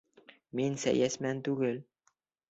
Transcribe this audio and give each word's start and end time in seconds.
Мин 0.59 0.77
сәйәсмән 0.83 1.43
түгел. 1.49 1.77